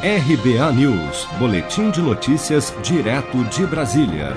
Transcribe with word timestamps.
RBA 0.00 0.72
News, 0.74 1.26
Boletim 1.40 1.90
de 1.90 2.00
Notícias, 2.00 2.72
direto 2.84 3.42
de 3.46 3.66
Brasília. 3.66 4.36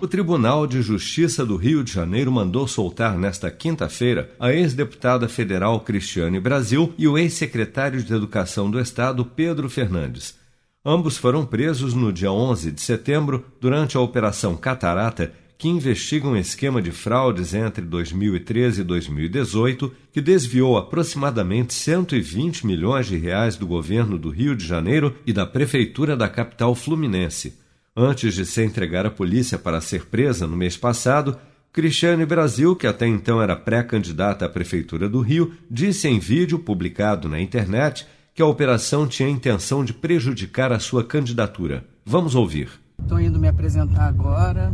O 0.00 0.08
Tribunal 0.08 0.66
de 0.66 0.80
Justiça 0.80 1.44
do 1.44 1.56
Rio 1.56 1.84
de 1.84 1.92
Janeiro 1.92 2.32
mandou 2.32 2.66
soltar 2.66 3.18
nesta 3.18 3.50
quinta-feira 3.50 4.30
a 4.40 4.50
ex-deputada 4.50 5.28
federal 5.28 5.80
Cristiane 5.80 6.40
Brasil 6.40 6.94
e 6.96 7.06
o 7.06 7.18
ex-secretário 7.18 8.02
de 8.02 8.14
Educação 8.14 8.70
do 8.70 8.80
Estado, 8.80 9.26
Pedro 9.26 9.68
Fernandes. 9.68 10.36
Ambos 10.82 11.18
foram 11.18 11.44
presos 11.44 11.92
no 11.92 12.10
dia 12.10 12.32
11 12.32 12.72
de 12.72 12.80
setembro 12.80 13.44
durante 13.60 13.94
a 13.94 14.00
Operação 14.00 14.56
Catarata, 14.56 15.34
que 15.58 15.68
investiga 15.68 16.28
um 16.28 16.36
esquema 16.36 16.80
de 16.80 16.92
fraudes 16.92 17.52
entre 17.52 17.84
2013 17.84 18.80
e 18.80 18.84
2018 18.84 19.92
que 20.12 20.20
desviou 20.20 20.78
aproximadamente 20.78 21.74
120 21.74 22.64
milhões 22.64 23.08
de 23.08 23.16
reais 23.16 23.56
do 23.56 23.66
governo 23.66 24.16
do 24.16 24.30
Rio 24.30 24.54
de 24.54 24.64
Janeiro 24.64 25.16
e 25.26 25.32
da 25.32 25.44
prefeitura 25.44 26.16
da 26.16 26.28
capital 26.28 26.76
fluminense. 26.76 27.58
Antes 27.96 28.34
de 28.34 28.46
se 28.46 28.62
entregar 28.62 29.04
à 29.04 29.10
polícia 29.10 29.58
para 29.58 29.80
ser 29.80 30.06
presa 30.06 30.46
no 30.46 30.56
mês 30.56 30.76
passado, 30.76 31.36
Cristiane 31.72 32.24
Brasil, 32.24 32.76
que 32.76 32.86
até 32.86 33.08
então 33.08 33.42
era 33.42 33.56
pré-candidata 33.56 34.46
à 34.46 34.48
Prefeitura 34.48 35.08
do 35.08 35.20
Rio, 35.20 35.52
disse 35.68 36.06
em 36.06 36.20
vídeo 36.20 36.60
publicado 36.60 37.28
na 37.28 37.40
internet 37.40 38.06
que 38.32 38.40
a 38.40 38.46
operação 38.46 39.08
tinha 39.08 39.28
a 39.28 39.32
intenção 39.32 39.84
de 39.84 39.92
prejudicar 39.92 40.72
a 40.72 40.78
sua 40.78 41.02
candidatura. 41.02 41.84
Vamos 42.06 42.36
ouvir. 42.36 42.70
Estou 43.02 43.20
indo 43.20 43.38
me 43.38 43.48
apresentar 43.48 44.06
agora. 44.06 44.72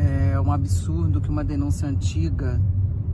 É 0.00 0.40
um 0.40 0.52
absurdo 0.52 1.20
que 1.20 1.28
uma 1.28 1.42
denúncia 1.42 1.88
antiga 1.88 2.60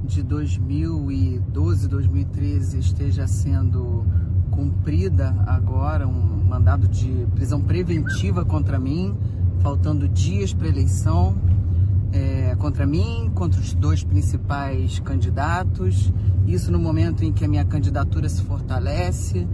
de 0.04 0.22
2012, 0.22 1.88
2013 1.88 2.78
esteja 2.78 3.26
sendo 3.26 4.04
cumprida 4.50 5.34
agora, 5.46 6.06
um 6.06 6.44
mandado 6.44 6.86
de 6.86 7.26
prisão 7.34 7.58
preventiva 7.62 8.44
contra 8.44 8.78
mim, 8.78 9.16
faltando 9.60 10.06
dias 10.06 10.52
para 10.52 10.68
eleição, 10.68 11.34
é, 12.12 12.54
contra 12.56 12.86
mim, 12.86 13.30
contra 13.34 13.58
os 13.58 13.72
dois 13.72 14.04
principais 14.04 14.98
candidatos. 14.98 16.12
Isso 16.46 16.70
no 16.70 16.78
momento 16.78 17.24
em 17.24 17.32
que 17.32 17.46
a 17.46 17.48
minha 17.48 17.64
candidatura 17.64 18.28
se 18.28 18.42
fortalece 18.42 19.48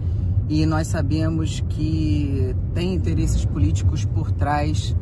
e 0.49 0.65
nós 0.65 0.87
sabemos 0.87 1.63
que 1.69 2.53
tem 2.73 2.93
interesses 2.93 3.45
políticos 3.45 4.03
por 4.03 4.31
trás 4.31 4.93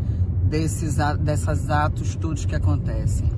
desses 0.49 0.97
desses 1.19 1.69
atos 1.69 2.15
todos 2.15 2.45
que 2.45 2.55
acontecem. 2.55 3.29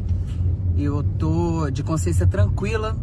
Eu 0.78 1.04
tô 1.04 1.70
de 1.70 1.84
consciência 1.84 2.26
tranquila 2.26 2.96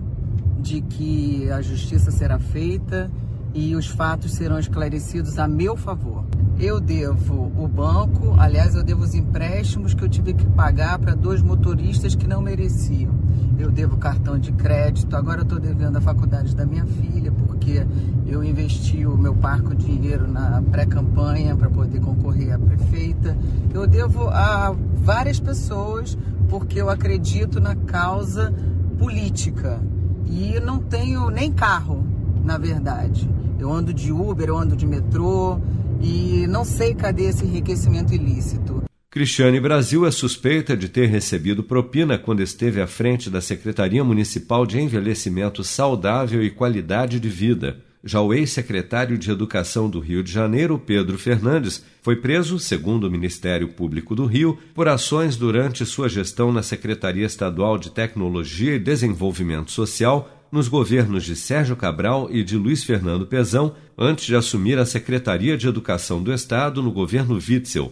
de 0.58 0.80
que 0.80 1.50
a 1.50 1.60
justiça 1.62 2.10
será 2.10 2.38
feita 2.38 3.10
e 3.54 3.74
os 3.76 3.86
fatos 3.86 4.32
serão 4.32 4.58
esclarecidos 4.58 5.38
a 5.38 5.46
meu 5.46 5.76
favor. 5.76 6.24
Eu 6.58 6.80
devo 6.80 7.52
o 7.56 7.68
banco, 7.68 8.34
aliás, 8.38 8.74
eu 8.74 8.82
devo 8.82 9.04
os 9.04 9.14
empréstimos 9.14 9.94
que 9.94 10.02
eu 10.02 10.08
tive 10.08 10.34
que 10.34 10.44
pagar 10.44 10.98
para 10.98 11.14
dois 11.14 11.40
motoristas 11.40 12.14
que 12.14 12.26
não 12.26 12.40
mereciam. 12.40 13.14
Eu 13.58 13.70
devo 13.70 13.96
cartão 13.96 14.38
de 14.38 14.52
crédito, 14.52 15.14
agora 15.16 15.40
eu 15.40 15.44
estou 15.44 15.60
devendo 15.60 15.96
a 15.96 16.00
faculdade 16.00 16.54
da 16.56 16.66
minha 16.66 16.84
filha, 16.84 17.30
porque 17.68 17.86
eu 18.26 18.42
investi 18.42 19.06
o 19.06 19.16
meu 19.16 19.34
parco 19.34 19.74
dinheiro 19.74 20.26
na 20.26 20.62
pré-campanha 20.70 21.54
para 21.56 21.68
poder 21.68 22.00
concorrer 22.00 22.54
à 22.54 22.58
prefeita. 22.58 23.36
Eu 23.72 23.86
devo 23.86 24.28
a 24.28 24.74
várias 24.94 25.38
pessoas, 25.38 26.16
porque 26.48 26.80
eu 26.80 26.88
acredito 26.88 27.60
na 27.60 27.74
causa 27.74 28.52
política. 28.98 29.80
E 30.26 30.58
não 30.60 30.78
tenho 30.78 31.30
nem 31.30 31.52
carro, 31.52 32.04
na 32.42 32.58
verdade. 32.58 33.28
Eu 33.58 33.72
ando 33.72 33.92
de 33.92 34.12
Uber, 34.12 34.48
eu 34.48 34.56
ando 34.56 34.76
de 34.76 34.86
metrô, 34.86 35.58
e 36.00 36.46
não 36.48 36.64
sei 36.64 36.94
cadê 36.94 37.24
esse 37.24 37.44
enriquecimento 37.44 38.14
ilícito. 38.14 38.87
Cristiane 39.10 39.58
Brasil 39.58 40.04
é 40.04 40.10
suspeita 40.10 40.76
de 40.76 40.86
ter 40.86 41.06
recebido 41.06 41.62
propina 41.62 42.18
quando 42.18 42.42
esteve 42.42 42.78
à 42.78 42.86
frente 42.86 43.30
da 43.30 43.40
Secretaria 43.40 44.04
Municipal 44.04 44.66
de 44.66 44.78
Envelhecimento 44.78 45.64
Saudável 45.64 46.44
e 46.44 46.50
Qualidade 46.50 47.18
de 47.18 47.28
Vida. 47.30 47.82
Já 48.04 48.20
o 48.20 48.34
ex-secretário 48.34 49.16
de 49.16 49.30
Educação 49.30 49.88
do 49.88 49.98
Rio 49.98 50.22
de 50.22 50.30
Janeiro, 50.30 50.78
Pedro 50.78 51.18
Fernandes, 51.18 51.82
foi 52.02 52.16
preso, 52.16 52.58
segundo 52.58 53.04
o 53.04 53.10
Ministério 53.10 53.68
Público 53.68 54.14
do 54.14 54.26
Rio, 54.26 54.58
por 54.74 54.88
ações 54.88 55.36
durante 55.36 55.86
sua 55.86 56.06
gestão 56.06 56.52
na 56.52 56.62
Secretaria 56.62 57.24
Estadual 57.24 57.78
de 57.78 57.90
Tecnologia 57.90 58.74
e 58.74 58.78
Desenvolvimento 58.78 59.70
Social 59.70 60.30
nos 60.52 60.68
governos 60.68 61.24
de 61.24 61.34
Sérgio 61.34 61.76
Cabral 61.76 62.28
e 62.30 62.44
de 62.44 62.58
Luiz 62.58 62.84
Fernando 62.84 63.26
Pezão, 63.26 63.74
antes 63.96 64.26
de 64.26 64.36
assumir 64.36 64.78
a 64.78 64.84
Secretaria 64.84 65.56
de 65.56 65.66
Educação 65.66 66.22
do 66.22 66.30
Estado 66.30 66.82
no 66.82 66.92
governo 66.92 67.36
Witzel. 67.36 67.90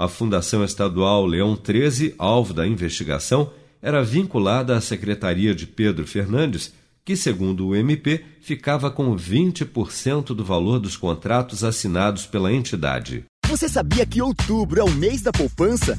A 0.00 0.08
Fundação 0.08 0.64
Estadual 0.64 1.26
Leão 1.26 1.54
13, 1.54 2.14
alvo 2.16 2.54
da 2.54 2.66
investigação, 2.66 3.50
era 3.82 4.02
vinculada 4.02 4.74
à 4.74 4.80
Secretaria 4.80 5.54
de 5.54 5.66
Pedro 5.66 6.06
Fernandes, 6.06 6.72
que, 7.04 7.14
segundo 7.14 7.66
o 7.66 7.76
MP, 7.76 8.24
ficava 8.40 8.90
com 8.90 9.14
20% 9.14 10.28
do 10.28 10.42
valor 10.42 10.80
dos 10.80 10.96
contratos 10.96 11.62
assinados 11.62 12.24
pela 12.24 12.50
entidade. 12.50 13.24
Você 13.46 13.68
sabia 13.68 14.06
que 14.06 14.22
outubro 14.22 14.80
é 14.80 14.84
o 14.84 14.90
mês 14.90 15.20
da 15.20 15.32
poupança? 15.32 15.98